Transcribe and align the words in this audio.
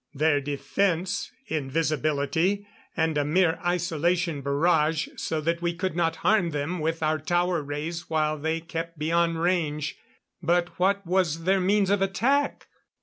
Their 0.15 0.41
defense 0.41 1.31
invisibility, 1.45 2.65
and 2.97 3.19
a 3.19 3.23
mere 3.23 3.59
isolation 3.63 4.41
barrage 4.41 5.07
so 5.15 5.39
that 5.41 5.61
we 5.61 5.75
could 5.75 5.95
not 5.95 6.15
harm 6.25 6.49
them 6.49 6.79
with 6.79 7.03
our 7.03 7.19
tower 7.19 7.61
rays 7.61 8.09
while 8.09 8.39
they 8.39 8.61
kept 8.61 8.97
beyond 8.97 9.43
range. 9.43 9.97
But 10.41 10.79
what 10.79 11.05
was 11.05 11.43
their 11.43 11.59
means 11.61 11.91
of 11.91 12.01
attack? 12.01 12.65